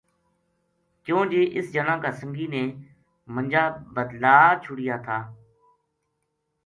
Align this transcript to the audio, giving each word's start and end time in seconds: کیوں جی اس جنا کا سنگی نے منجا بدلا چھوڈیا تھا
کیوں 1.03 1.23
جی 1.31 1.41
اس 1.57 1.65
جنا 1.73 1.95
کا 2.03 2.11
سنگی 2.19 2.47
نے 2.53 2.63
منجا 3.33 3.63
بدلا 3.95 4.35
چھوڈیا 4.63 4.95
تھا 5.05 5.19